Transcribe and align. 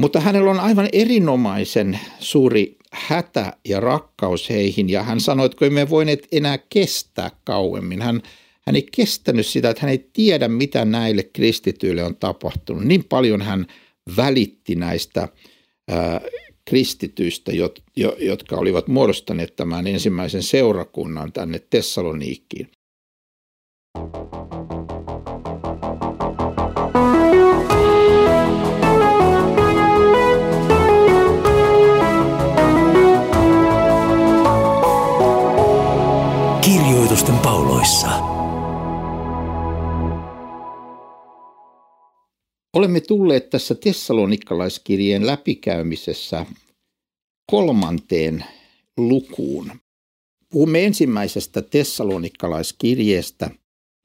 Mutta 0.00 0.20
hänellä 0.20 0.50
on 0.50 0.60
aivan 0.60 0.88
erinomaisen 0.92 2.00
suuri 2.18 2.76
hätä 2.92 3.52
ja 3.68 3.80
rakkaus 3.80 4.50
heihin 4.50 4.90
ja 4.90 5.02
hän 5.02 5.20
sanoi, 5.20 5.46
että 5.46 5.58
kun 5.58 5.66
emme 5.66 5.90
voineet 5.90 6.28
enää 6.32 6.58
kestää 6.58 7.30
kauemmin. 7.44 8.02
Hän, 8.02 8.22
hän 8.66 8.76
ei 8.76 8.86
kestänyt 8.96 9.46
sitä, 9.46 9.70
että 9.70 9.82
hän 9.82 9.90
ei 9.90 10.10
tiedä, 10.12 10.48
mitä 10.48 10.84
näille 10.84 11.22
kristityille 11.22 12.02
on 12.02 12.16
tapahtunut. 12.16 12.84
Niin 12.84 13.04
paljon 13.04 13.42
hän 13.42 13.66
välitti 14.16 14.74
näistä 14.74 15.28
ää, 15.88 16.20
kristityistä, 16.64 17.52
jotka 18.18 18.56
olivat 18.56 18.88
muodostaneet 18.88 19.56
tämän 19.56 19.86
ensimmäisen 19.86 20.42
seurakunnan 20.42 21.32
tänne 21.32 21.58
Tessaloniikkiin. 21.70 22.68
Olemme 42.76 43.00
tulleet 43.00 43.50
tässä 43.50 43.74
Tessalonikalaiskirjeen 43.74 45.26
läpikäymisessä 45.26 46.46
kolmanteen 47.50 48.44
lukuun. 48.96 49.72
Puhumme 50.50 50.84
ensimmäisestä 50.84 51.62
Tessalonikalaiskirjeestä, 51.62 53.50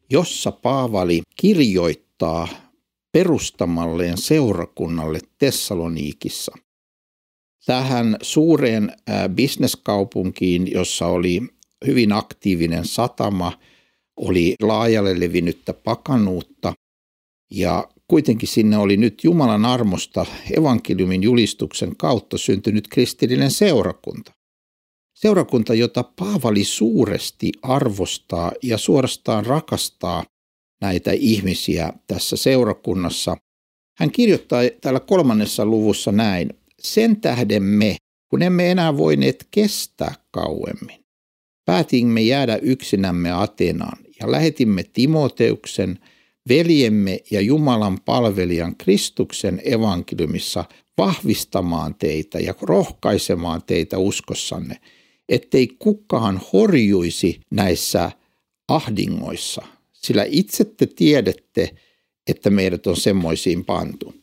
jossa 0.10 0.52
Paavali 0.52 1.22
kirjoittaa 1.36 2.48
perustamalleen 3.12 4.18
seurakunnalle 4.18 5.20
Tessaloniikissa. 5.38 6.52
Tähän 7.66 8.18
suureen 8.22 8.92
bisneskaupunkiin, 9.36 10.72
jossa 10.72 11.08
oli 11.08 11.42
hyvin 11.88 12.12
aktiivinen 12.12 12.86
satama, 12.86 13.60
oli 14.16 14.56
laajalle 14.62 15.20
levinnyttä 15.20 15.74
pakanuutta 15.74 16.74
ja 17.52 17.90
kuitenkin 18.12 18.50
sinne 18.50 18.78
oli 18.78 18.98
nyt 18.98 19.24
Jumalan 19.24 19.66
armosta 19.66 20.26
evankeliumin 20.58 21.24
julistuksen 21.24 21.96
kautta 21.96 22.38
syntynyt 22.38 22.88
kristillinen 22.88 23.52
seurakunta. 23.52 24.32
Seurakunta, 25.16 25.74
jota 25.74 26.04
Paavali 26.04 26.64
suuresti 26.64 27.52
arvostaa 27.62 28.52
ja 28.64 28.78
suorastaan 28.78 29.46
rakastaa 29.46 30.24
näitä 30.82 31.12
ihmisiä 31.12 31.94
tässä 32.08 32.38
seurakunnassa. 32.38 33.38
Hän 33.98 34.12
kirjoittaa 34.12 34.62
täällä 34.82 35.00
kolmannessa 35.00 35.66
luvussa 35.66 36.12
näin. 36.12 36.50
Sen 36.80 37.22
tähden 37.22 37.64
me, 37.64 37.96
kun 38.30 38.42
emme 38.42 38.72
enää 38.72 38.98
voineet 38.98 39.48
kestää 39.52 40.14
kauemmin, 40.32 41.06
päätimme 41.66 42.22
jäädä 42.22 42.56
yksinämme 42.56 43.32
Atenaan 43.32 43.98
ja 44.20 44.32
lähetimme 44.32 44.84
Timoteuksen, 44.84 46.00
veljemme 46.50 47.20
ja 47.32 47.42
Jumalan 47.42 48.00
palvelijan 48.06 48.76
Kristuksen 48.76 49.62
evankeliumissa 49.66 50.66
vahvistamaan 50.98 51.96
teitä 51.96 52.40
ja 52.40 52.54
rohkaisemaan 52.62 53.62
teitä 53.68 53.98
uskossanne, 53.98 54.78
ettei 55.30 55.68
kukaan 55.80 56.42
horjuisi 56.54 57.40
näissä 57.52 58.12
ahdingoissa, 58.68 59.62
sillä 59.94 60.26
itse 60.28 60.66
te 60.66 60.86
tiedätte, 60.86 61.70
että 62.28 62.50
meidät 62.50 62.88
on 62.88 62.98
semmoisiin 62.98 63.66
pantu. 63.66 64.14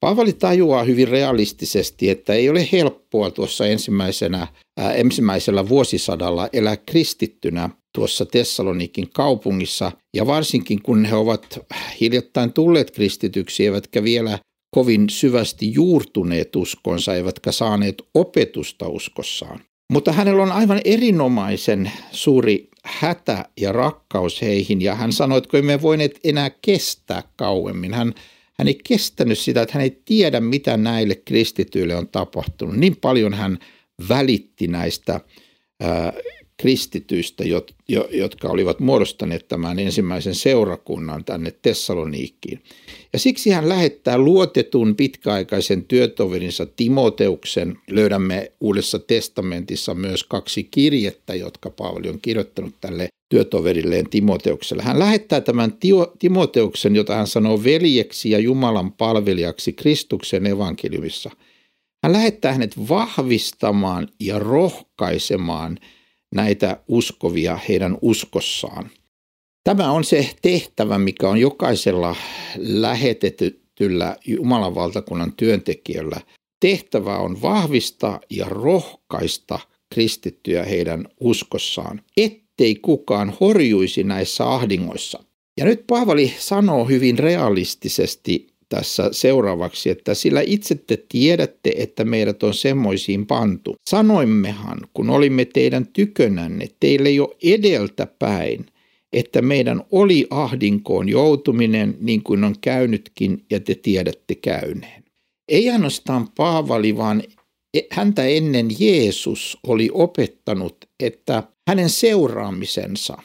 Paavali 0.00 0.32
tajuaa 0.32 0.84
hyvin 0.84 1.08
realistisesti, 1.08 2.10
että 2.10 2.34
ei 2.34 2.50
ole 2.50 2.68
helppoa 2.72 3.30
tuossa 3.30 3.66
ensimmäisenä, 3.66 4.48
ää, 4.76 4.94
ensimmäisellä 4.94 5.68
vuosisadalla 5.68 6.48
elää 6.52 6.76
kristittynä 6.76 7.70
tuossa 7.96 8.26
Tessalonikin 8.26 9.08
kaupungissa, 9.14 9.92
ja 10.14 10.26
varsinkin 10.26 10.82
kun 10.82 11.04
he 11.04 11.14
ovat 11.14 11.58
hiljattain 12.00 12.52
tulleet 12.52 12.90
kristityksi, 12.90 13.64
eivätkä 13.64 14.02
vielä 14.04 14.38
kovin 14.74 15.10
syvästi 15.10 15.72
juurtuneet 15.74 16.56
uskonsa, 16.56 17.14
eivätkä 17.14 17.52
saaneet 17.52 18.02
opetusta 18.14 18.88
uskossaan. 18.88 19.60
Mutta 19.92 20.12
hänellä 20.12 20.42
on 20.42 20.52
aivan 20.52 20.80
erinomaisen 20.84 21.90
suuri 22.12 22.68
hätä 22.84 23.44
ja 23.60 23.72
rakkaus 23.72 24.42
heihin, 24.42 24.82
ja 24.82 24.94
hän 24.94 25.12
sanoi, 25.12 25.38
että 25.38 25.50
kun 25.50 25.58
emme 25.58 25.82
voineet 25.82 26.20
enää 26.24 26.50
kestää 26.50 27.22
kauemmin. 27.36 27.94
Hän 27.94 28.14
hän 28.58 28.68
ei 28.68 28.78
kestänyt 28.88 29.38
sitä, 29.38 29.62
että 29.62 29.74
hän 29.74 29.82
ei 29.82 30.02
tiedä, 30.04 30.40
mitä 30.40 30.76
näille 30.76 31.14
kristityille 31.14 31.94
on 31.94 32.08
tapahtunut. 32.08 32.76
Niin 32.76 32.96
paljon 32.96 33.34
hän 33.34 33.58
välitti 34.08 34.66
näistä 34.66 35.20
ää, 35.80 36.12
kristityistä, 36.56 37.44
jotka 38.10 38.48
olivat 38.48 38.80
muodostaneet 38.80 39.48
tämän 39.48 39.78
ensimmäisen 39.78 40.34
seurakunnan 40.34 41.24
tänne 41.24 41.54
Tessaloniikkiin. 41.62 42.62
Ja 43.12 43.18
siksi 43.18 43.50
hän 43.50 43.68
lähettää 43.68 44.18
luotetun 44.18 44.96
pitkäaikaisen 44.96 45.84
työtoverinsa 45.84 46.66
Timoteuksen. 46.66 47.78
Löydämme 47.90 48.52
Uudessa 48.60 48.98
testamentissa 48.98 49.94
myös 49.94 50.24
kaksi 50.24 50.64
kirjettä, 50.64 51.34
jotka 51.34 51.70
Paavali 51.70 52.08
on 52.08 52.20
kirjoittanut 52.22 52.74
tälle 52.80 53.08
työtoverilleen 53.28 54.10
Timoteukselle. 54.10 54.82
Hän 54.82 54.98
lähettää 54.98 55.40
tämän 55.40 55.78
Timoteuksen, 56.18 56.96
jota 56.96 57.14
hän 57.14 57.26
sanoo 57.26 57.64
veljeksi 57.64 58.30
ja 58.30 58.38
Jumalan 58.38 58.92
palvelijaksi 58.92 59.72
Kristuksen 59.72 60.46
evankeliumissa. 60.46 61.30
Hän 62.04 62.12
lähettää 62.12 62.52
hänet 62.52 62.88
vahvistamaan 62.88 64.08
ja 64.20 64.38
rohkaisemaan 64.38 65.78
näitä 66.36 66.80
uskovia 66.88 67.58
heidän 67.68 67.98
uskossaan. 68.02 68.90
Tämä 69.64 69.90
on 69.90 70.04
se 70.04 70.30
tehtävä, 70.42 70.98
mikä 70.98 71.28
on 71.28 71.38
jokaisella 71.38 72.16
lähetetyllä 72.56 74.16
Jumalan 74.26 74.74
valtakunnan 74.74 75.32
työntekijällä. 75.36 76.20
Tehtävä 76.60 77.18
on 77.18 77.42
vahvistaa 77.42 78.20
ja 78.30 78.46
rohkaista 78.48 79.58
kristittyjä 79.94 80.64
heidän 80.64 81.08
uskossaan, 81.20 82.02
ettei 82.16 82.74
kukaan 82.74 83.34
horjuisi 83.40 84.04
näissä 84.04 84.50
ahdingoissa. 84.50 85.24
Ja 85.58 85.64
nyt 85.64 85.84
Paavali 85.86 86.34
sanoo 86.38 86.84
hyvin 86.84 87.18
realistisesti 87.18 88.55
tässä 88.68 89.08
seuraavaksi, 89.12 89.90
että 89.90 90.14
sillä 90.14 90.40
itse 90.40 90.74
te 90.74 91.04
tiedätte, 91.08 91.72
että 91.76 92.04
meidät 92.04 92.42
on 92.42 92.54
semmoisiin 92.54 93.26
pantu. 93.26 93.76
Sanoimmehan, 93.88 94.78
kun 94.94 95.10
olimme 95.10 95.44
teidän 95.44 95.86
tykönänne, 95.86 96.68
teille 96.80 97.10
jo 97.10 97.36
edeltä 97.42 98.06
päin, 98.18 98.66
että 99.12 99.42
meidän 99.42 99.82
oli 99.92 100.26
ahdinkoon 100.30 101.08
joutuminen 101.08 101.96
niin 102.00 102.22
kuin 102.22 102.44
on 102.44 102.54
käynytkin 102.60 103.44
ja 103.50 103.60
te 103.60 103.74
tiedätte 103.74 104.34
käyneen. 104.34 105.04
Ei 105.48 105.70
ainoastaan 105.70 106.28
Paavali, 106.36 106.96
vaan 106.96 107.22
e- 107.74 107.80
häntä 107.90 108.24
ennen 108.24 108.68
Jeesus 108.78 109.58
oli 109.66 109.90
opettanut, 109.92 110.76
että 111.00 111.42
hänen 111.68 111.90
seuraamisensa 111.90 113.16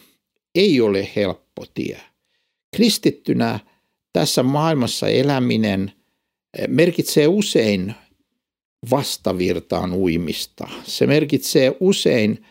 ei 0.56 0.82
ole 0.82 1.10
helppo 1.16 1.66
tie. 1.74 2.02
Kristittynä 2.76 3.60
tässä 4.14 4.44
maailmassa 4.44 5.08
eläminen 5.08 5.92
eh, 6.58 6.68
merkitsee 6.68 7.28
usein 7.28 7.96
vastavirtaan 8.92 9.94
uimista. 9.94 10.68
Se 10.84 11.08
merkitsee 11.08 11.76
usein 11.80 12.46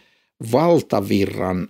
valtavirran 0.53 1.69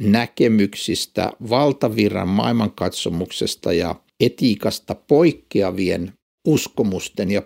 näkemyksistä, 0.00 1.32
valtavirran 1.50 2.28
maailmankatsomuksesta 2.28 3.72
ja 3.72 3.94
etiikasta 4.20 4.94
poikkeavien 4.94 6.12
uskomusten 6.46 7.30
ja 7.30 7.42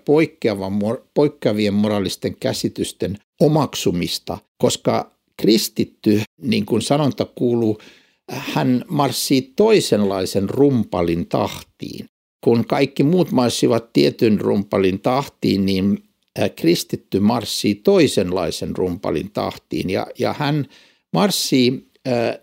poikkeavien 1.14 1.75
moraalisten 1.75 2.36
käsitysten 2.36 3.18
omaksumista, 3.40 4.38
koska 4.58 5.12
kristitty, 5.36 6.22
niin 6.42 6.66
kuin 6.66 6.82
sanonta 6.82 7.25
kuuluu, 7.25 7.80
hän 8.32 8.84
marssii 8.88 9.52
toisenlaisen 9.56 10.50
rumpalin 10.50 11.29
tahtiin. 11.29 12.06
Kun 12.44 12.67
kaikki 12.67 13.02
muut 13.02 13.31
marssivat 13.31 13.93
tietyn 13.93 14.40
rumpalin 14.40 15.00
tahtiin, 15.00 15.67
niin 15.67 16.02
kristitty 16.56 17.20
marssii 17.20 17.75
toisenlaisen 17.75 18.76
rumpalin 18.76 19.31
tahtiin. 19.31 19.90
Ja, 19.90 20.06
ja 20.19 20.34
hän 20.38 20.67
marssii 21.12 21.90
äh, 22.08 22.38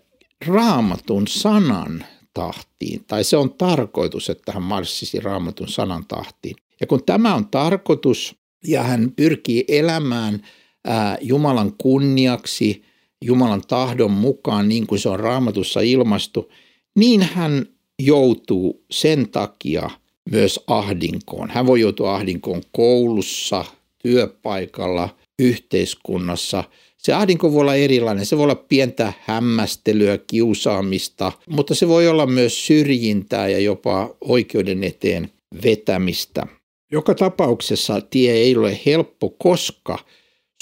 raamatun 0.46 1.26
sanan 1.26 2.04
tahtiin, 2.34 3.04
tai 3.06 3.24
se 3.24 3.36
on 3.36 3.54
tarkoitus, 3.54 4.30
että 4.30 4.52
hän 4.52 4.62
marssisi 4.62 5.20
raamatun 5.20 5.68
sanan 5.68 6.04
tahtiin. 6.08 6.56
Ja 6.80 6.86
kun 6.86 7.04
tämä 7.04 7.34
on 7.34 7.48
tarkoitus, 7.48 8.36
ja 8.66 8.82
hän 8.82 9.12
pyrkii 9.16 9.64
elämään 9.68 10.42
ää, 10.84 11.18
Jumalan 11.20 11.72
kunniaksi, 11.78 12.82
Jumalan 13.24 13.62
tahdon 13.68 14.10
mukaan, 14.10 14.68
niin 14.68 14.86
kuin 14.86 14.98
se 14.98 15.08
on 15.08 15.20
raamatussa 15.20 15.80
ilmastu, 15.80 16.52
niin 16.98 17.22
hän 17.22 17.66
joutuu 18.02 18.84
sen 18.90 19.28
takia 19.28 19.90
myös 20.30 20.60
ahdinkoon. 20.66 21.50
Hän 21.50 21.66
voi 21.66 21.80
joutua 21.80 22.14
ahdinkoon 22.14 22.62
koulussa, 22.72 23.64
työpaikalla, 23.98 25.08
yhteiskunnassa. 25.38 26.64
Se 26.98 27.12
ahdinko 27.12 27.52
voi 27.52 27.60
olla 27.60 27.74
erilainen. 27.74 28.26
Se 28.26 28.36
voi 28.36 28.44
olla 28.44 28.54
pientä 28.54 29.12
hämmästelyä, 29.20 30.18
kiusaamista, 30.18 31.32
mutta 31.48 31.74
se 31.74 31.88
voi 31.88 32.08
olla 32.08 32.26
myös 32.26 32.66
syrjintää 32.66 33.48
ja 33.48 33.58
jopa 33.58 34.16
oikeuden 34.20 34.84
eteen 34.84 35.30
vetämistä. 35.64 36.46
Joka 36.92 37.14
tapauksessa 37.14 38.00
tie 38.00 38.32
ei 38.32 38.56
ole 38.56 38.80
helppo, 38.86 39.30
koska 39.38 39.98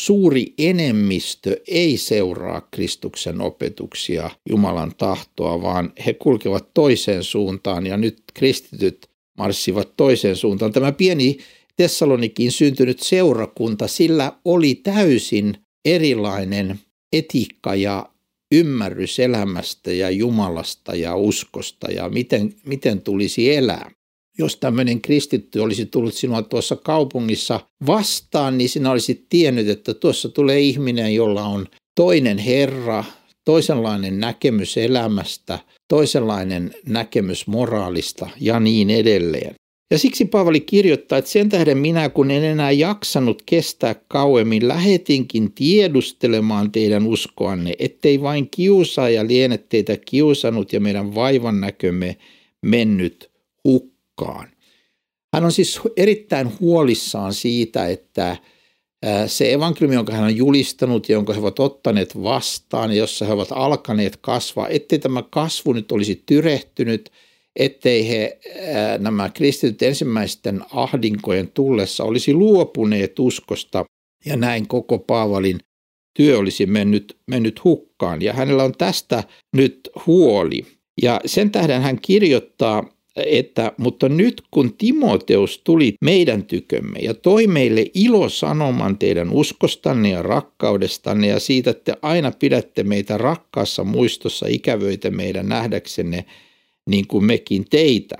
suuri 0.00 0.55
enemmistö 0.59 1.61
ei 1.69 1.97
seuraa 1.97 2.69
Kristuksen 2.71 3.41
opetuksia, 3.41 4.31
Jumalan 4.50 4.93
tahtoa, 4.99 5.62
vaan 5.62 5.93
he 6.06 6.15
kulkevat 6.15 6.75
toiseen 6.75 7.25
suuntaan 7.25 7.87
ja 7.87 7.97
nyt 7.97 8.23
kristityt 8.35 9.09
marssivat 9.39 9.97
toiseen 9.97 10.37
suuntaan. 10.37 10.73
Tämä 10.73 10.93
pieni 10.93 11.39
Tessalonikin 11.77 12.53
syntynyt 12.53 13.00
seurakunta, 13.00 13.89
sillä 13.89 14.33
oli 14.45 14.75
täysin 14.75 15.55
erilainen 15.85 16.81
etiikka 17.12 17.75
ja 17.75 18.09
ymmärrys 18.55 19.19
elämästä 19.19 19.93
ja 19.93 20.11
Jumalasta 20.11 20.95
ja 20.95 21.17
uskosta 21.17 21.91
ja 21.91 22.09
miten, 22.09 22.55
miten 22.67 23.00
tulisi 23.00 23.55
elää. 23.55 23.91
Jos 24.38 24.56
tämmöinen 24.56 25.00
kristitty 25.00 25.61
olisi 25.61 25.87
tullut 25.87 26.14
sinua 26.14 26.43
tuossa 26.43 26.76
kaupungissa 26.76 27.61
vastaan, 27.87 28.58
niin 28.58 28.69
sinä 28.69 28.90
olisit 28.90 29.26
tiennyt, 29.29 29.69
että 29.69 29.94
tuossa 29.94 30.29
tulee 30.29 30.61
ihminen, 30.61 31.14
jolla 31.14 31.44
on 31.44 31.67
toinen 31.94 32.38
Herra, 32.38 33.05
toisenlainen 33.44 34.20
näkemys 34.20 34.79
elämästä, 34.79 35.58
toisenlainen 35.88 36.70
näkemys 36.87 37.46
moraalista 37.46 38.31
ja 38.40 38.61
niin 38.61 38.90
edelleen. 38.90 39.55
Ja 39.90 39.99
siksi 39.99 40.25
Paavali 40.25 40.61
kirjoittaa, 40.61 41.19
että 41.19 41.31
sen 41.31 41.49
tähden 41.49 41.79
minä, 41.79 42.08
kun 42.08 42.31
en 42.31 42.44
enää 42.44 42.70
jaksanut 42.70 43.43
kestää 43.46 43.94
kauemmin, 44.08 44.69
lähetinkin 44.69 45.52
tiedustelemaan 45.52 46.73
teidän 46.73 47.06
uskoanne, 47.06 47.75
ettei 47.79 48.23
vain 48.23 48.49
kiusaaja 48.50 49.26
liene 49.26 49.58
teitä 49.58 49.96
kiusannut 49.96 50.73
ja 50.73 50.81
meidän 50.81 51.14
vaivan 51.14 51.61
näkömme 51.61 52.17
mennyt 52.62 53.31
hukkaan. 53.64 53.98
Hän 55.35 55.44
on 55.44 55.53
siis 55.53 55.81
erittäin 55.97 56.53
huolissaan 56.61 57.35
siitä, 57.35 57.87
että 57.87 58.37
se 59.26 59.53
evankeliumi, 59.53 59.94
jonka 59.94 60.12
hän 60.12 60.25
on 60.25 60.37
julistanut 60.37 61.09
ja 61.09 61.12
jonka 61.12 61.32
he 61.32 61.41
ovat 61.41 61.59
ottaneet 61.59 62.23
vastaan 62.23 62.91
ja 62.91 62.97
jossa 62.97 63.25
he 63.25 63.32
ovat 63.32 63.49
alkaneet 63.50 64.17
kasvaa, 64.20 64.69
ettei 64.69 64.99
tämä 64.99 65.23
kasvu 65.31 65.73
nyt 65.73 65.93
olisi 65.93 66.23
tyrehtynyt, 66.26 67.11
ettei 67.56 68.09
he 68.09 68.38
nämä 68.99 69.31
kristityt 69.31 69.82
ensimmäisten 69.82 70.61
ahdinkojen 70.73 71.50
tullessa 71.55 72.05
olisi 72.05 72.35
luopuneet 72.35 73.19
uskosta 73.19 73.85
ja 74.26 74.37
näin 74.37 74.69
koko 74.69 74.99
Paavalin 74.99 75.59
työ 76.17 76.38
olisi 76.38 76.67
mennyt, 76.67 77.17
mennyt 77.26 77.64
hukkaan. 77.64 78.23
Ja 78.23 78.32
hänellä 78.32 78.64
on 78.64 78.75
tästä 78.79 79.25
nyt 79.56 79.91
huoli. 80.06 80.67
Ja 81.03 81.21
sen 81.26 81.50
tähden 81.50 81.82
hän 81.82 82.00
kirjoittaa 82.00 82.98
että 83.26 83.73
mutta 83.79 84.09
nyt 84.09 84.43
kun 84.50 84.75
Timoteus 84.75 85.61
tuli 85.65 85.94
meidän 86.00 86.44
tykömme 86.44 86.99
ja 86.99 87.15
toi 87.15 87.47
meille 87.47 87.87
ilosanoman 87.94 88.99
teidän 88.99 89.31
uskostanne 89.31 90.09
ja 90.09 90.23
rakkaudestanne 90.23 91.26
ja 91.26 91.41
siitä, 91.41 91.70
että 91.70 91.97
aina 92.03 92.31
pidätte 92.31 92.82
meitä 92.82 93.19
rakkaassa 93.19 93.85
muistossa 93.85 94.47
ikävöitä 94.49 95.11
meidän 95.11 95.49
nähdäksenne 95.49 96.25
niin 96.87 97.06
kuin 97.06 97.25
mekin 97.25 97.65
teitä. 97.70 98.17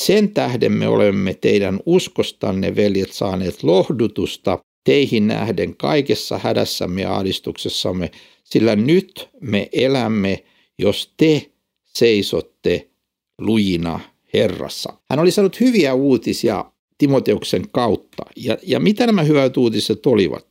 Sen 0.00 0.30
tähden 0.30 0.72
me 0.72 0.88
olemme 0.88 1.34
teidän 1.34 1.80
uskostanne, 1.86 2.76
veljet, 2.76 3.12
saaneet 3.12 3.62
lohdutusta 3.62 4.58
teihin 4.84 5.26
nähden 5.26 5.76
kaikessa 5.76 6.38
hädässämme 6.38 7.02
ja 7.02 7.16
ahdistuksessamme, 7.16 8.10
sillä 8.44 8.76
nyt 8.76 9.28
me 9.40 9.68
elämme, 9.72 10.44
jos 10.78 11.14
te 11.16 11.50
seisotte 11.84 12.90
lujina 13.38 14.00
Herrassa. 14.34 14.92
Hän 15.10 15.18
oli 15.18 15.30
saanut 15.30 15.60
hyviä 15.60 15.94
uutisia 15.94 16.64
Timoteuksen 16.98 17.68
kautta. 17.72 18.22
Ja, 18.36 18.58
ja 18.62 18.80
mitä 18.80 19.06
nämä 19.06 19.22
hyvät 19.22 19.56
uutiset 19.56 20.06
olivat? 20.06 20.46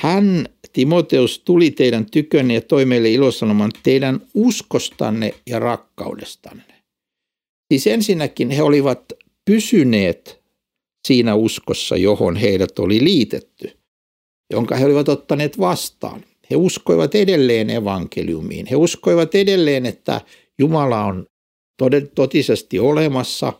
Hän, 0.00 0.48
Timoteus, 0.72 1.38
tuli 1.38 1.70
teidän 1.70 2.06
tykönne 2.10 2.54
ja 2.54 2.60
toi 2.60 2.84
meille 2.84 3.10
ilosanoman 3.10 3.70
teidän 3.82 4.20
uskostanne 4.34 5.34
ja 5.46 5.58
rakkaudestanne. 5.58 6.74
Siis 7.72 7.86
ensinnäkin 7.86 8.50
he 8.50 8.62
olivat 8.62 9.12
pysyneet 9.44 10.40
siinä 11.08 11.34
uskossa, 11.34 11.96
johon 11.96 12.36
heidät 12.36 12.78
oli 12.78 13.04
liitetty, 13.04 13.70
jonka 14.52 14.76
he 14.76 14.84
olivat 14.84 15.08
ottaneet 15.08 15.58
vastaan. 15.58 16.24
He 16.50 16.56
uskoivat 16.56 17.14
edelleen 17.14 17.70
evankeliumiin. 17.70 18.66
He 18.66 18.76
uskoivat 18.76 19.34
edelleen, 19.34 19.86
että 19.86 20.20
Jumala 20.58 21.04
on 21.04 21.26
totisesti 22.14 22.78
olemassa, 22.78 23.52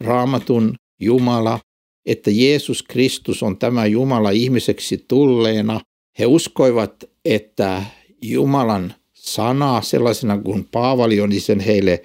raamatun 0.00 0.74
Jumala, 1.00 1.60
että 2.06 2.30
Jeesus 2.30 2.82
Kristus 2.82 3.42
on 3.42 3.56
tämä 3.56 3.86
Jumala 3.86 4.30
ihmiseksi 4.30 5.04
tulleena. 5.08 5.80
He 6.18 6.26
uskoivat, 6.26 7.04
että 7.24 7.82
Jumalan 8.22 8.94
sana 9.14 9.82
sellaisena 9.82 10.38
kuin 10.38 10.68
Paavali 10.72 11.20
on 11.20 11.32
sen 11.38 11.60
heille 11.60 12.02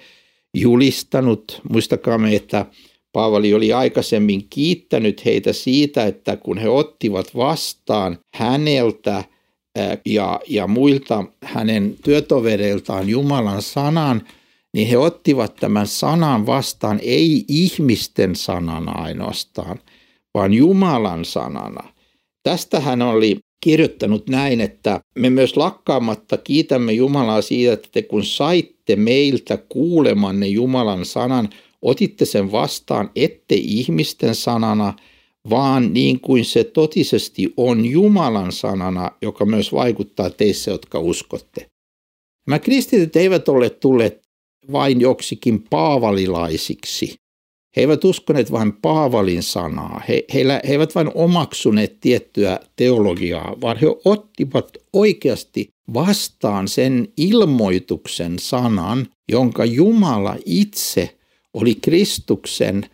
julistanut. 0.54 1.60
Muistakaamme, 1.70 2.36
että 2.36 2.66
Paavali 3.12 3.54
oli 3.54 3.72
aikaisemmin 3.72 4.46
kiittänyt 4.50 5.24
heitä 5.24 5.52
siitä, 5.52 6.06
että 6.06 6.36
kun 6.36 6.58
he 6.58 6.68
ottivat 6.68 7.36
vastaan 7.36 8.18
häneltä 8.34 9.24
ja, 10.06 10.40
ja 10.48 10.66
muilta 10.66 11.24
hänen 11.44 11.96
työtovereiltaan 12.04 13.08
Jumalan 13.08 13.62
sanan, 13.62 14.22
niin 14.72 14.88
he 14.88 14.98
ottivat 14.98 15.56
tämän 15.56 15.86
sanan 15.86 16.46
vastaan 16.46 17.00
ei 17.02 17.44
ihmisten 17.48 18.36
sanana 18.36 18.92
ainoastaan, 18.92 19.78
vaan 20.34 20.54
Jumalan 20.54 21.24
sanana. 21.24 21.92
Tästä 22.42 22.80
hän 22.80 23.02
oli 23.02 23.38
kirjoittanut 23.60 24.28
näin, 24.28 24.60
että 24.60 25.00
me 25.18 25.30
myös 25.30 25.56
lakkaamatta 25.56 26.36
kiitämme 26.36 26.92
Jumalaa 26.92 27.42
siitä, 27.42 27.72
että 27.72 27.88
te 27.92 28.02
kun 28.02 28.24
saitte 28.24 28.96
meiltä 28.96 29.56
kuulemanne 29.56 30.46
Jumalan 30.46 31.04
sanan, 31.04 31.48
otitte 31.82 32.24
sen 32.24 32.52
vastaan 32.52 33.10
ette 33.16 33.54
ihmisten 33.54 34.34
sanana, 34.34 34.94
vaan 35.50 35.92
niin 35.92 36.20
kuin 36.20 36.44
se 36.44 36.64
totisesti 36.64 37.52
on 37.56 37.86
Jumalan 37.86 38.52
sanana, 38.52 39.10
joka 39.22 39.44
myös 39.44 39.72
vaikuttaa 39.72 40.30
teissä, 40.30 40.70
jotka 40.70 40.98
uskotte. 41.00 41.66
Nämä 42.46 42.58
kristityt 42.58 43.16
eivät 43.16 43.48
ole 43.48 43.70
tulleet 43.70 44.21
vain 44.72 45.00
joksikin 45.00 45.62
paavalilaisiksi. 45.70 47.14
He 47.76 47.80
eivät 47.80 48.04
uskoneet 48.04 48.52
vain 48.52 48.72
Paavalin 48.72 49.42
sanaa, 49.42 50.02
he, 50.08 50.24
heillä, 50.34 50.60
he 50.68 50.72
eivät 50.72 50.94
vain 50.94 51.10
omaksuneet 51.14 52.00
tiettyä 52.00 52.60
teologiaa, 52.76 53.56
vaan 53.60 53.76
he 53.76 53.86
ottivat 54.04 54.76
oikeasti 54.92 55.68
vastaan 55.94 56.68
sen 56.68 57.08
ilmoituksen 57.16 58.38
sanan, 58.38 59.06
jonka 59.28 59.64
Jumala 59.64 60.36
itse 60.44 61.16
oli 61.54 61.74
Kristuksen 61.74 62.86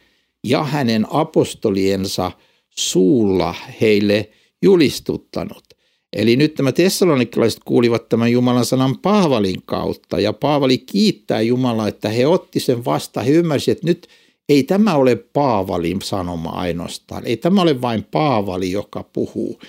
ja 0.44 0.64
hänen 0.64 1.06
apostoliensa 1.10 2.32
suulla 2.70 3.54
heille 3.80 4.30
julistuttanut. 4.62 5.64
Eli 6.12 6.36
nyt 6.36 6.54
tämä 6.54 6.72
tessalonikalaiset 6.72 7.60
kuulivat 7.64 8.08
tämän 8.08 8.32
Jumalan 8.32 8.64
sanan 8.64 8.98
Paavalin 8.98 9.62
kautta 9.64 10.20
ja 10.20 10.32
Paavali 10.32 10.78
kiittää 10.78 11.40
Jumalaa, 11.40 11.88
että 11.88 12.08
he 12.08 12.26
otti 12.26 12.60
sen 12.60 12.84
vastaan. 12.84 13.26
He 13.26 13.32
ymmärsivät, 13.32 13.78
että 13.78 13.86
nyt 13.86 14.08
ei 14.48 14.62
tämä 14.62 14.94
ole 14.94 15.16
Paavalin 15.16 16.02
sanoma 16.02 16.50
ainoastaan. 16.50 17.26
Ei 17.26 17.36
tämä 17.36 17.62
ole 17.62 17.80
vain 17.80 18.04
Paavali, 18.10 18.70
joka 18.70 19.04
puhuu, 19.12 19.60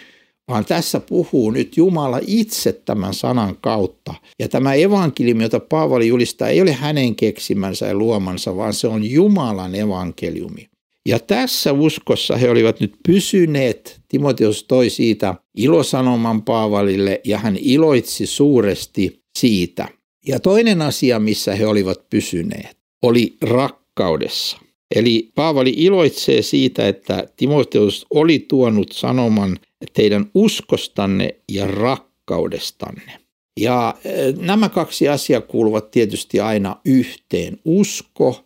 vaan 0.48 0.66
tässä 0.66 1.00
puhuu 1.00 1.52
nyt 1.52 1.78
Jumala 1.78 2.20
itse 2.28 2.74
tämän 2.74 3.14
sanan 3.14 3.58
kautta. 3.62 4.14
Ja 4.40 4.50
tämä 4.50 4.74
evankeliumi, 4.74 5.44
jota 5.44 5.60
Paavali 5.60 6.08
julistaa, 6.08 6.48
ei 6.48 6.62
ole 6.62 6.72
hänen 6.72 7.16
keksimänsä 7.16 7.88
ja 7.88 7.94
luomansa, 7.94 8.56
vaan 8.56 8.74
se 8.74 8.88
on 8.88 9.12
Jumalan 9.12 9.76
evankeliumi. 9.76 10.69
Ja 11.10 11.20
tässä 11.20 11.74
uskossa 11.74 12.38
he 12.38 12.50
olivat 12.50 12.80
nyt 12.80 12.94
pysyneet. 13.08 14.02
Timoteus 14.08 14.64
toi 14.64 14.90
siitä 14.90 15.36
ilosanoman 15.58 16.42
Paavalille 16.42 17.22
ja 17.24 17.38
hän 17.38 17.58
iloitsi 17.60 18.26
suuresti 18.26 19.24
siitä. 19.40 19.88
Ja 20.28 20.40
toinen 20.40 20.82
asia, 20.82 21.20
missä 21.20 21.56
he 21.56 21.68
olivat 21.68 22.10
pysyneet, 22.10 22.78
oli 23.02 23.38
rakkaudessa. 23.42 24.58
Eli 24.96 25.32
Paavali 25.36 25.74
iloitsee 25.78 26.42
siitä, 26.42 26.88
että 26.88 27.28
Timoteus 27.38 28.06
oli 28.10 28.40
tuonut 28.40 28.92
sanoman 28.92 29.60
teidän 29.94 30.32
uskostanne 30.34 31.36
ja 31.52 31.68
rakkaudestanne. 31.68 33.20
Ja 33.60 33.96
e, 34.06 34.12
nämä 34.38 34.70
kaksi 34.70 35.08
asiaa 35.08 35.42
kuuluvat 35.42 35.92
tietysti 35.92 36.40
aina 36.40 36.76
yhteen. 36.86 37.60
Usko 37.66 38.46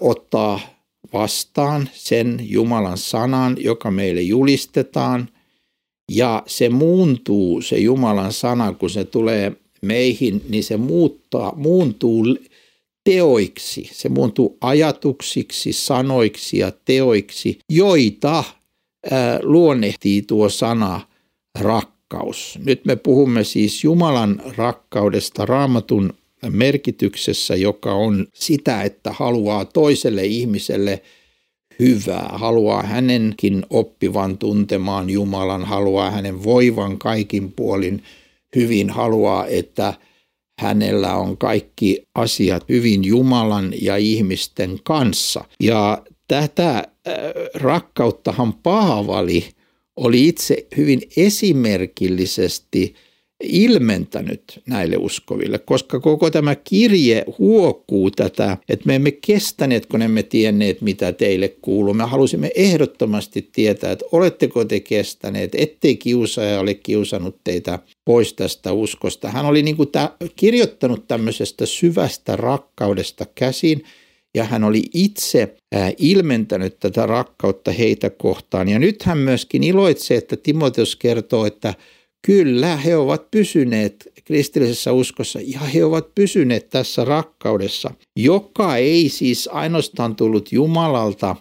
ottaa 0.00 0.79
vastaan 1.12 1.88
sen 1.92 2.36
Jumalan 2.42 2.98
sanan, 2.98 3.56
joka 3.60 3.90
meille 3.90 4.22
julistetaan. 4.22 5.28
Ja 6.12 6.42
se 6.46 6.68
muuntuu, 6.68 7.62
se 7.62 7.78
Jumalan 7.78 8.32
sana, 8.32 8.72
kun 8.72 8.90
se 8.90 9.04
tulee 9.04 9.52
meihin, 9.82 10.42
niin 10.48 10.64
se 10.64 10.76
muuttaa, 10.76 11.52
muuntuu 11.56 12.24
teoiksi. 13.04 13.90
Se 13.92 14.08
muuntuu 14.08 14.58
ajatuksiksi, 14.60 15.72
sanoiksi 15.72 16.58
ja 16.58 16.72
teoiksi, 16.84 17.58
joita 17.68 18.44
ää, 19.10 19.40
luonnehtii 19.42 20.22
tuo 20.22 20.48
sana 20.48 21.00
rakkaus. 21.58 22.58
Nyt 22.64 22.84
me 22.84 22.96
puhumme 22.96 23.44
siis 23.44 23.84
Jumalan 23.84 24.42
rakkaudesta 24.56 25.46
raamatun 25.46 26.12
merkityksessä, 26.48 27.56
joka 27.56 27.92
on 27.92 28.26
sitä, 28.34 28.82
että 28.82 29.12
haluaa 29.12 29.64
toiselle 29.64 30.24
ihmiselle 30.24 31.02
hyvää, 31.78 32.28
haluaa 32.32 32.82
hänenkin 32.82 33.66
oppivan 33.70 34.38
tuntemaan 34.38 35.10
Jumalan, 35.10 35.64
haluaa 35.64 36.10
hänen 36.10 36.44
voivan 36.44 36.98
kaikin 36.98 37.52
puolin 37.52 38.02
hyvin, 38.56 38.90
haluaa, 38.90 39.46
että 39.46 39.94
hänellä 40.58 41.14
on 41.14 41.36
kaikki 41.36 42.02
asiat 42.14 42.64
hyvin 42.68 43.04
Jumalan 43.04 43.72
ja 43.82 43.96
ihmisten 43.96 44.78
kanssa. 44.84 45.44
Ja 45.60 46.02
tätä 46.28 46.78
äh, 46.78 46.84
rakkauttahan 47.54 48.52
Paavali 48.52 49.48
oli 49.96 50.28
itse 50.28 50.66
hyvin 50.76 51.00
esimerkillisesti– 51.16 52.94
ilmentänyt 53.42 54.60
näille 54.66 54.96
uskoville, 54.96 55.58
koska 55.58 56.00
koko 56.00 56.30
tämä 56.30 56.54
kirje 56.54 57.24
huokuu 57.38 58.10
tätä, 58.10 58.56
että 58.68 58.86
me 58.86 58.94
emme 58.94 59.10
kestäneet, 59.10 59.86
kun 59.86 60.02
emme 60.02 60.22
tienneet, 60.22 60.80
mitä 60.80 61.12
teille 61.12 61.48
kuuluu. 61.48 61.94
Me 61.94 62.04
halusimme 62.04 62.50
ehdottomasti 62.54 63.48
tietää, 63.52 63.92
että 63.92 64.04
oletteko 64.12 64.64
te 64.64 64.80
kestäneet, 64.80 65.54
ettei 65.54 65.96
kiusaaja 65.96 66.60
ole 66.60 66.74
kiusannut 66.74 67.36
teitä 67.44 67.78
pois 68.04 68.34
tästä 68.34 68.72
uskosta. 68.72 69.30
Hän 69.30 69.46
oli 69.46 69.62
niin 69.62 69.76
kuin 69.76 69.88
kirjoittanut 70.36 71.08
tämmöisestä 71.08 71.66
syvästä 71.66 72.36
rakkaudesta 72.36 73.26
käsin, 73.34 73.84
ja 74.34 74.44
hän 74.44 74.64
oli 74.64 74.82
itse 74.94 75.54
ilmentänyt 75.98 76.80
tätä 76.80 77.06
rakkautta 77.06 77.72
heitä 77.72 78.10
kohtaan. 78.10 78.68
Ja 78.68 78.78
nyt 78.78 79.02
hän 79.02 79.18
myöskin 79.18 79.62
iloitsee, 79.64 80.16
että 80.16 80.36
Timoteus 80.36 80.96
kertoo, 80.96 81.46
että 81.46 81.74
Kyllä, 82.26 82.76
he 82.76 82.96
ovat 82.96 83.30
pysyneet 83.30 84.12
kristillisessä 84.24 84.92
uskossa 84.92 85.38
ja 85.42 85.60
he 85.60 85.84
ovat 85.84 86.14
pysyneet 86.14 86.70
tässä 86.70 87.04
rakkaudessa, 87.04 87.90
joka 88.16 88.76
ei 88.76 89.08
siis 89.08 89.48
ainoastaan 89.52 90.16
tullut 90.16 90.52
Jumalalta 90.52 91.36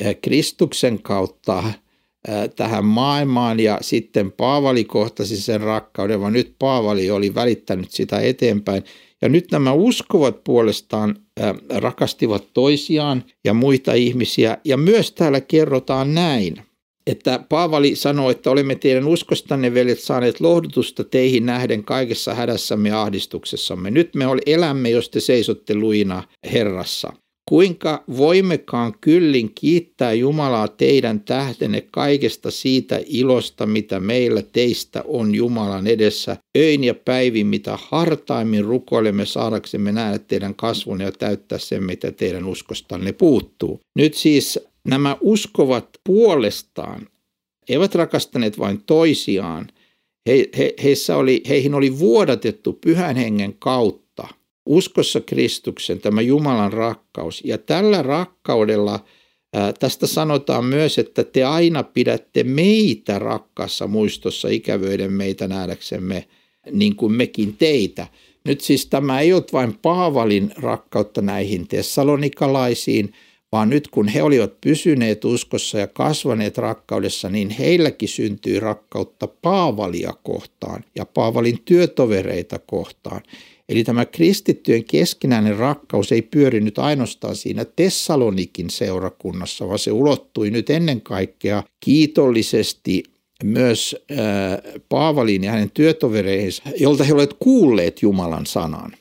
eh, 0.00 0.16
Kristuksen 0.22 1.02
kautta 1.02 1.64
eh, 1.68 2.50
tähän 2.56 2.84
maailmaan 2.84 3.60
ja 3.60 3.78
sitten 3.80 4.32
Paavali 4.32 4.84
kohtasi 4.84 5.36
sen 5.36 5.60
rakkauden, 5.60 6.20
vaan 6.20 6.32
nyt 6.32 6.54
Paavali 6.58 7.10
oli 7.10 7.34
välittänyt 7.34 7.90
sitä 7.90 8.20
eteenpäin. 8.20 8.84
Ja 9.22 9.28
nyt 9.28 9.50
nämä 9.50 9.72
uskovat 9.72 10.44
puolestaan 10.44 11.16
eh, 11.36 11.80
rakastivat 11.80 12.44
toisiaan 12.54 13.24
ja 13.44 13.54
muita 13.54 13.92
ihmisiä. 13.92 14.58
Ja 14.64 14.76
myös 14.76 15.12
täällä 15.12 15.40
kerrotaan 15.40 16.14
näin– 16.14 16.56
että 17.06 17.44
Paavali 17.48 17.96
sanoo, 17.96 18.30
että 18.30 18.50
olemme 18.50 18.74
teidän 18.74 19.06
uskostanne 19.06 19.74
veljet 19.74 20.00
saaneet 20.00 20.40
lohdutusta 20.40 21.04
teihin 21.04 21.46
nähden 21.46 21.84
kaikessa 21.84 22.34
hädässämme 22.34 22.88
ja 22.88 23.02
ahdistuksessamme. 23.02 23.90
Nyt 23.90 24.14
me 24.14 24.24
elämme, 24.46 24.90
jos 24.90 25.08
te 25.08 25.20
seisotte 25.20 25.74
luina 25.74 26.22
Herrassa. 26.52 27.12
Kuinka 27.48 28.04
voimmekaan 28.16 28.94
kyllin 29.00 29.50
kiittää 29.54 30.12
Jumalaa 30.12 30.68
teidän 30.68 31.20
tähtenne 31.20 31.80
kaikesta 31.90 32.50
siitä 32.50 33.00
ilosta, 33.06 33.66
mitä 33.66 34.00
meillä 34.00 34.42
teistä 34.42 35.04
on 35.06 35.34
Jumalan 35.34 35.86
edessä, 35.86 36.36
öin 36.58 36.84
ja 36.84 36.94
päivin, 36.94 37.46
mitä 37.46 37.78
hartaimmin 37.82 38.64
rukoilemme 38.64 39.26
saadaksemme 39.26 39.92
nähdä 39.92 40.18
teidän 40.18 40.54
kasvun 40.54 41.00
ja 41.00 41.12
täyttää 41.12 41.58
sen, 41.58 41.84
mitä 41.84 42.12
teidän 42.12 42.44
uskostanne 42.44 43.12
puuttuu. 43.12 43.80
Nyt 43.96 44.14
siis 44.14 44.58
Nämä 44.84 45.16
uskovat 45.20 45.88
puolestaan 46.04 47.08
eivät 47.68 47.94
rakastaneet 47.94 48.58
vain 48.58 48.82
toisiaan. 48.86 49.68
He, 50.28 50.48
he, 50.58 50.74
heissä 50.82 51.16
oli, 51.16 51.42
heihin 51.48 51.74
oli 51.74 51.98
vuodatettu 51.98 52.72
pyhän 52.72 53.16
hengen 53.16 53.54
kautta 53.58 54.01
uskossa 54.66 55.20
Kristuksen 55.20 56.00
tämä 56.00 56.20
Jumalan 56.20 56.72
rakkaus. 56.72 57.42
Ja 57.44 57.58
tällä 57.58 58.02
rakkaudella 58.02 59.00
tästä 59.80 60.06
sanotaan 60.06 60.64
myös, 60.64 60.98
että 60.98 61.24
te 61.24 61.44
aina 61.44 61.82
pidätte 61.82 62.44
meitä 62.44 63.18
rakkaassa 63.18 63.86
muistossa 63.86 64.48
ikävöiden 64.48 65.12
meitä 65.12 65.48
nähdäksemme 65.48 66.28
niin 66.72 66.96
kuin 66.96 67.12
mekin 67.12 67.56
teitä. 67.56 68.06
Nyt 68.44 68.60
siis 68.60 68.86
tämä 68.86 69.20
ei 69.20 69.32
ole 69.32 69.44
vain 69.52 69.78
Paavalin 69.82 70.52
rakkautta 70.56 71.22
näihin 71.22 71.68
tessalonikalaisiin, 71.68 73.12
vaan 73.52 73.70
nyt 73.70 73.88
kun 73.88 74.08
he 74.08 74.22
olivat 74.22 74.60
pysyneet 74.60 75.24
uskossa 75.24 75.78
ja 75.78 75.86
kasvaneet 75.86 76.58
rakkaudessa, 76.58 77.28
niin 77.28 77.50
heilläkin 77.50 78.08
syntyi 78.08 78.60
rakkautta 78.60 79.26
Paavalia 79.26 80.12
kohtaan 80.22 80.84
ja 80.94 81.06
Paavalin 81.06 81.58
työtovereita 81.64 82.58
kohtaan. 82.58 83.22
Eli 83.72 83.84
tämä 83.84 84.04
kristittyjen 84.04 84.84
keskinäinen 84.84 85.56
rakkaus 85.56 86.12
ei 86.12 86.22
pyörinyt 86.22 86.78
ainoastaan 86.78 87.36
siinä 87.36 87.64
Tessalonikin 87.64 88.70
seurakunnassa, 88.70 89.68
vaan 89.68 89.78
se 89.78 89.92
ulottui 89.92 90.50
nyt 90.50 90.70
ennen 90.70 91.00
kaikkea 91.00 91.62
kiitollisesti 91.80 93.02
myös 93.44 93.96
äh, 94.10 94.82
Paavalin 94.88 95.44
ja 95.44 95.50
hänen 95.50 95.70
työtovereihinsa, 95.70 96.62
jolta 96.76 97.04
he 97.04 97.12
olivat 97.12 97.36
kuulleet 97.38 98.02
Jumalan 98.02 98.46
sanan. 98.46 98.92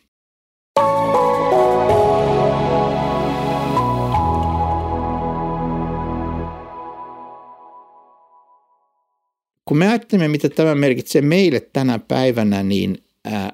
Kun 9.66 9.78
me 9.78 9.88
ajattelemme, 9.88 10.28
mitä 10.28 10.50
tämä 10.50 10.75
merkitsee 10.75 11.22
meille 11.22 11.60
tänä 11.74 12.00
päivänä, 12.00 12.63
niin 12.63 12.98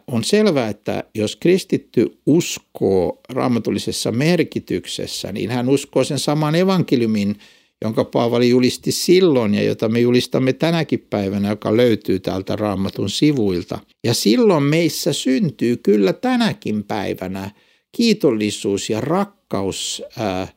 on 0.08 0.24
selvää, 0.24 0.70
että 0.70 1.04
jos 1.16 1.36
kristitty 1.36 2.20
uskoo 2.26 3.20
raamatullisessa 3.30 4.12
merkityksessä, 4.12 5.32
niin 5.32 5.50
hän 5.50 5.70
uskoo 5.70 6.04
sen 6.04 6.20
saman 6.20 6.56
evankeliumin, 6.56 7.36
jonka 7.82 8.04
Paavali 8.04 8.50
julisti 8.50 8.92
silloin 8.92 9.54
ja 9.54 9.64
jota 9.64 9.90
me 9.90 10.00
julistamme 10.00 10.54
tänäkin 10.54 11.08
päivänä, 11.10 11.50
joka 11.50 11.78
löytyy 11.78 12.20
täältä 12.20 12.56
raamatun 12.56 13.10
sivuilta. 13.10 13.80
Ja 14.04 14.14
silloin 14.14 14.64
meissä 14.64 15.14
syntyy 15.14 15.78
kyllä 15.78 16.14
tänäkin 16.14 16.84
päivänä 16.84 17.52
kiitollisuus 17.92 18.90
ja 18.90 19.02
rakkaus 19.02 20.04
ää, 20.18 20.48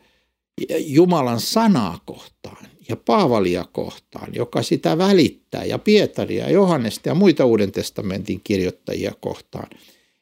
Jumalan 0.79 1.40
sanaa 1.40 1.99
kohtaan 2.05 2.69
ja 2.90 2.97
Paavalia 2.97 3.64
kohtaan, 3.73 4.28
joka 4.35 4.62
sitä 4.62 4.99
välittää, 4.99 5.64
ja 5.64 5.78
Pietaria, 5.78 6.44
ja 6.44 6.50
Johannesta 6.50 7.09
ja 7.09 7.14
muita 7.14 7.44
Uuden 7.44 7.73
testamentin 7.73 8.40
kirjoittajia 8.44 9.12
kohtaan. 9.20 9.68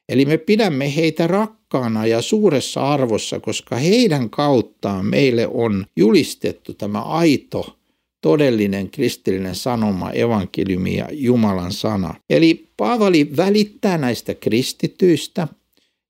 Eli 0.08 0.25
me 0.25 0.38
pidämme 0.38 0.96
heitä 0.96 1.26
rakkaana 1.26 2.06
ja 2.06 2.22
suuressa 2.22 2.92
arvossa, 2.92 3.40
koska 3.40 3.76
heidän 3.76 4.30
kauttaan 4.30 5.06
meille 5.06 5.46
on 5.46 5.87
julistettu 5.96 6.75
tämä 6.75 7.02
aito, 7.02 7.76
todellinen 8.20 8.90
kristillinen 8.90 9.54
sanoma, 9.54 10.10
evankeliumi 10.10 10.96
ja 10.96 11.08
Jumalan 11.12 11.72
sana. 11.72 12.14
Eli 12.30 12.68
Paavali 12.76 13.37
välittää 13.37 13.98
näistä 13.98 14.34
kristityistä, 14.34 15.48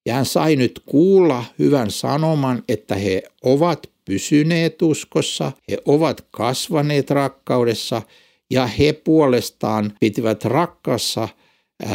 ja 0.08 0.14
hän 0.14 0.26
sai 0.26 0.56
nyt 0.56 0.82
kuulla 0.86 1.44
hyvän 1.58 1.90
sanoman, 1.90 2.62
että 2.68 2.94
he 2.94 3.22
ovat 3.42 3.90
pysyneet 4.04 4.82
uskossa, 4.82 5.52
he 5.70 5.78
ovat 5.84 6.26
kasvaneet 6.30 7.10
rakkaudessa 7.10 8.02
ja 8.50 8.66
he 8.66 8.92
puolestaan 8.92 9.92
pitivät 10.00 10.44
rakkassa 10.44 11.28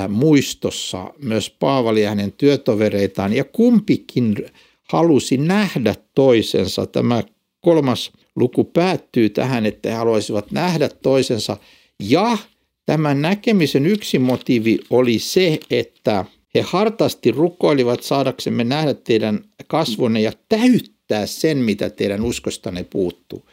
muistossa 0.10 1.14
myös 1.18 1.50
Paavali 1.50 2.04
ja 2.04 2.10
hänen 2.10 2.32
työtovereitaan 2.32 3.34
ja 3.34 3.44
kumpikin 3.44 4.36
halusi 4.92 5.38
nähdä 5.38 5.96
toisensa. 6.16 6.86
Tämä 6.86 7.24
kolmas 7.62 8.12
luku 8.36 8.64
päättyy 8.64 9.30
tähän, 9.30 9.66
että 9.66 9.90
he 9.90 9.96
haluaisivat 9.96 10.52
nähdä 10.52 10.90
toisensa 10.90 11.58
ja 12.00 12.38
tämän 12.86 13.22
näkemisen 13.22 13.86
yksi 13.86 14.20
motiivi 14.20 14.80
oli 14.90 15.20
se, 15.20 15.60
että 15.70 16.26
he 16.56 16.62
hartaasti 16.62 17.32
rukoilivat 17.32 18.04
saadaksemme 18.04 18.64
nähdä 18.64 18.94
teidän 18.94 19.44
kasvonne 19.68 20.22
ja 20.22 20.32
täyttää 20.50 21.26
sen, 21.26 21.58
mitä 21.58 21.90
teidän 21.90 22.22
uskostanne 22.22 22.84
puuttuu. 22.84 23.50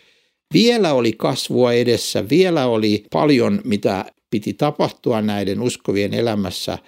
Vielä 0.54 0.92
oli 0.92 1.12
kasvua 1.12 1.72
edessä, 1.72 2.28
vielä 2.28 2.66
oli 2.66 3.04
paljon, 3.12 3.60
mitä 3.64 4.04
piti 4.30 4.52
tapahtua 4.52 5.22
näiden 5.22 5.60
uskovien 5.60 6.14
elämässä. 6.14 6.78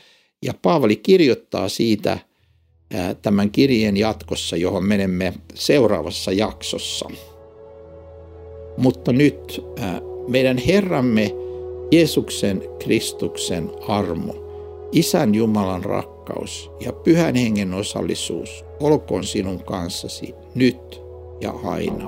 Ja 0.45 0.54
Paavali 0.62 0.97
kirjoittaa 0.97 1.69
siitä 1.69 2.19
tämän 3.23 3.50
kirjeen 3.50 3.97
jatkossa, 3.97 4.57
johon 4.57 4.85
menemme 4.85 5.33
seuraavassa 5.54 6.33
jaksossa. 6.33 7.09
Mutta 8.76 9.12
nyt 9.12 9.64
meidän 10.28 10.59
Herramme 10.59 11.31
Jeesuksen 11.92 12.62
Kristuksen 12.78 13.71
armo, 13.88 14.42
Isän 14.93 15.35
Jumalan 15.35 15.85
rakkaus 15.85 16.71
ja 16.81 16.93
Pyhän 16.93 17.35
Hengen 17.35 17.75
osallisuus 17.75 18.65
olkoon 18.81 19.25
sinun 19.25 19.65
kanssasi 19.65 20.35
nyt 20.55 21.03
ja 21.41 21.53
aina. 21.65 22.05